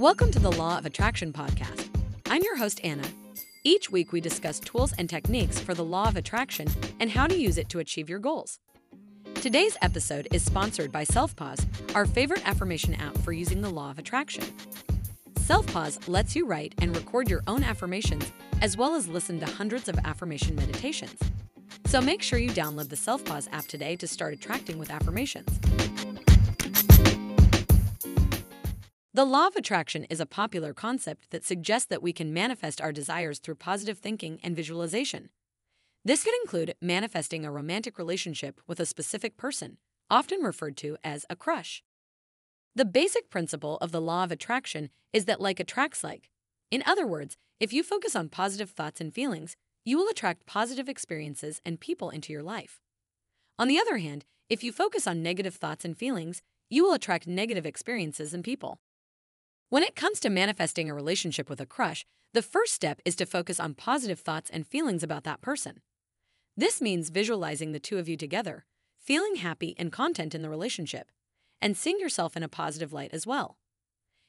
[0.00, 1.90] Welcome to the Law of Attraction podcast.
[2.30, 3.06] I'm your host, Anna.
[3.64, 6.68] Each week, we discuss tools and techniques for the law of attraction
[7.00, 8.60] and how to use it to achieve your goals.
[9.34, 13.98] Today's episode is sponsored by SelfPause, our favorite affirmation app for using the law of
[13.98, 14.44] attraction.
[15.34, 18.32] SelfPause lets you write and record your own affirmations
[18.62, 21.20] as well as listen to hundreds of affirmation meditations.
[21.84, 25.60] So make sure you download the SelfPause app today to start attracting with affirmations.
[29.20, 32.90] The law of attraction is a popular concept that suggests that we can manifest our
[32.90, 35.28] desires through positive thinking and visualization.
[36.02, 39.76] This could include manifesting a romantic relationship with a specific person,
[40.08, 41.82] often referred to as a crush.
[42.74, 46.30] The basic principle of the law of attraction is that like attracts like.
[46.70, 50.88] In other words, if you focus on positive thoughts and feelings, you will attract positive
[50.88, 52.80] experiences and people into your life.
[53.58, 57.26] On the other hand, if you focus on negative thoughts and feelings, you will attract
[57.26, 58.80] negative experiences and people.
[59.70, 62.04] When it comes to manifesting a relationship with a crush,
[62.34, 65.80] the first step is to focus on positive thoughts and feelings about that person.
[66.56, 68.64] This means visualizing the two of you together,
[68.98, 71.12] feeling happy and content in the relationship,
[71.62, 73.58] and seeing yourself in a positive light as well.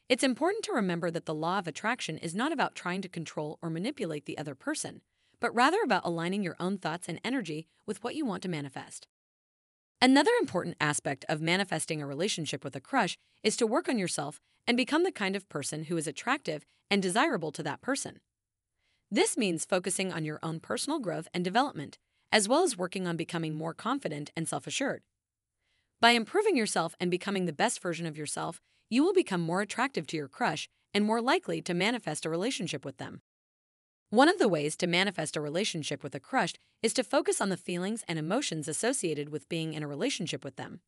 [0.08, 3.58] It's important to remember that the law of attraction is not about trying to control
[3.64, 5.02] or manipulate the other person,
[5.39, 9.08] but rather about aligning your own thoughts and energy with what you want to manifest.
[10.00, 14.39] Another important aspect of manifesting a relationship with a crush is to work on yourself
[14.67, 18.20] and become the kind of person who is attractive and desirable to that person.
[19.09, 21.98] This means focusing on your own personal growth and development,
[22.31, 25.03] as well as working on becoming more confident and self assured.
[26.00, 30.08] By improving yourself and becoming the best version of yourself, you will become more attractive
[30.08, 33.22] to your crush and more likely to manifest a relationship with them.
[34.09, 37.50] One of the ways to manifest a relationship with a crush is to focus on
[37.50, 40.81] the feelings and emotions associated with being in a relationship with them.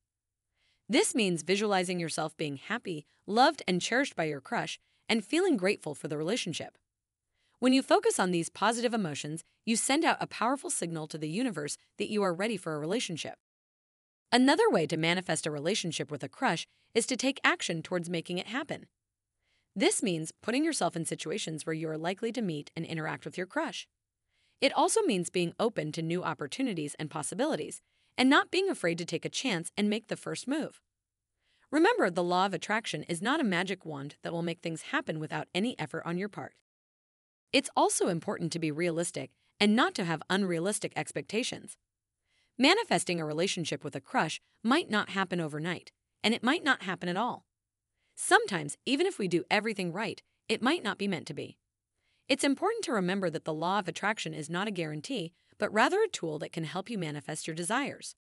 [0.90, 5.96] This means visualizing yourself being happy, loved, and cherished by your crush, and feeling grateful
[5.96, 6.78] for the relationship.
[7.60, 11.30] When you focus on these positive emotions, you send out a powerful signal to the
[11.30, 13.36] universe that you are ready for a relationship.
[14.32, 18.38] Another way to manifest a relationship with a crush is to take action towards making
[18.38, 18.88] it happen.
[19.76, 23.38] This means putting yourself in situations where you are likely to meet and interact with
[23.38, 23.88] your crush.
[24.60, 27.82] It also means being open to new opportunities and possibilities,
[28.18, 30.82] and not being afraid to take a chance and make the first move.
[31.72, 35.20] Remember, the law of attraction is not a magic wand that will make things happen
[35.20, 36.54] without any effort on your part.
[37.52, 41.78] It's also important to be realistic and not to have unrealistic expectations.
[42.58, 45.92] Manifesting a relationship with a crush might not happen overnight,
[46.24, 47.46] and it might not happen at all.
[48.16, 51.58] Sometimes, even if we do everything right, it might not be meant to be.
[52.30, 56.02] It's important to remember that the law of attraction is not a guarantee, but rather
[56.02, 58.16] a tool that can help you manifest your desires.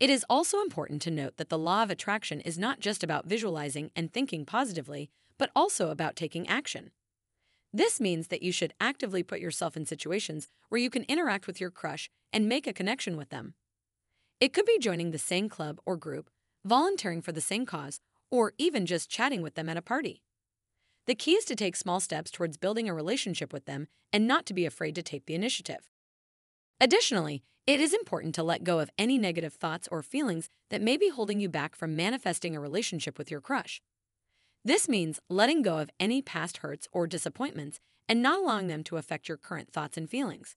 [0.00, 3.26] It is also important to note that the law of attraction is not just about
[3.26, 6.90] visualizing and thinking positively, but also about taking action.
[7.72, 11.60] This means that you should actively put yourself in situations where you can interact with
[11.60, 13.54] your crush and make a connection with them.
[14.40, 16.30] It could be joining the same club or group,
[16.64, 18.00] volunteering for the same cause,
[18.30, 20.22] or even just chatting with them at a party.
[21.06, 24.46] The key is to take small steps towards building a relationship with them and not
[24.46, 25.88] to be afraid to take the initiative.
[26.80, 30.96] Additionally, it is important to let go of any negative thoughts or feelings that may
[30.96, 33.80] be holding you back from manifesting a relationship with your crush.
[34.64, 38.96] This means letting go of any past hurts or disappointments and not allowing them to
[38.96, 40.56] affect your current thoughts and feelings.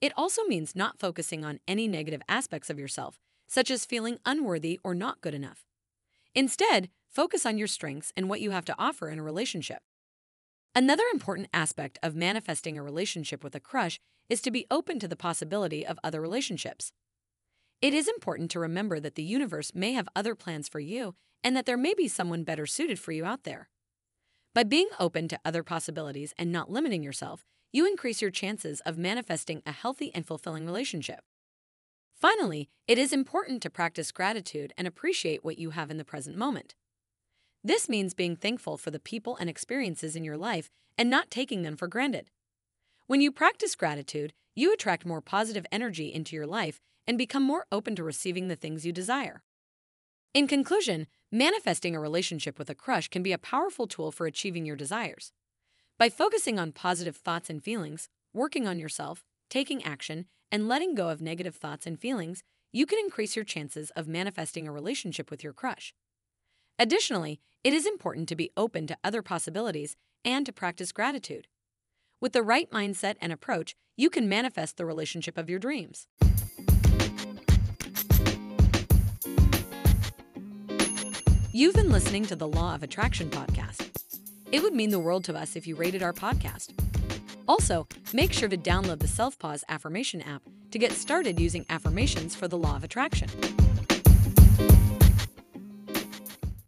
[0.00, 4.80] It also means not focusing on any negative aspects of yourself, such as feeling unworthy
[4.82, 5.64] or not good enough.
[6.34, 9.82] Instead, focus on your strengths and what you have to offer in a relationship.
[10.74, 15.08] Another important aspect of manifesting a relationship with a crush is to be open to
[15.08, 16.92] the possibility of other relationships.
[17.82, 21.54] It is important to remember that the universe may have other plans for you and
[21.54, 23.68] that there may be someone better suited for you out there.
[24.54, 28.96] By being open to other possibilities and not limiting yourself, you increase your chances of
[28.96, 31.20] manifesting a healthy and fulfilling relationship.
[32.14, 36.36] Finally, it is important to practice gratitude and appreciate what you have in the present
[36.36, 36.74] moment.
[37.62, 41.62] This means being thankful for the people and experiences in your life and not taking
[41.62, 42.30] them for granted.
[43.06, 47.66] When you practice gratitude, you attract more positive energy into your life and become more
[47.70, 49.42] open to receiving the things you desire.
[50.32, 54.64] In conclusion, manifesting a relationship with a crush can be a powerful tool for achieving
[54.64, 55.32] your desires.
[55.98, 61.10] By focusing on positive thoughts and feelings, working on yourself, taking action, and letting go
[61.10, 62.42] of negative thoughts and feelings,
[62.72, 65.92] you can increase your chances of manifesting a relationship with your crush.
[66.78, 71.48] Additionally, it is important to be open to other possibilities and to practice gratitude.
[72.24, 76.06] With the right mindset and approach, you can manifest the relationship of your dreams.
[81.52, 83.90] You've been listening to the Law of Attraction podcast.
[84.50, 86.70] It would mean the world to us if you rated our podcast.
[87.46, 92.34] Also, make sure to download the Self Pause Affirmation app to get started using affirmations
[92.34, 93.28] for the law of attraction.